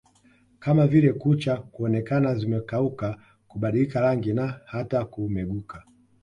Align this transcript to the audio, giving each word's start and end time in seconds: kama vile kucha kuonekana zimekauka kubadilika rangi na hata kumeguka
kama 0.59 0.87
vile 0.87 1.13
kucha 1.13 1.57
kuonekana 1.57 2.35
zimekauka 2.35 3.17
kubadilika 3.47 4.01
rangi 4.01 4.33
na 4.33 4.47
hata 4.65 5.05
kumeguka 5.05 5.83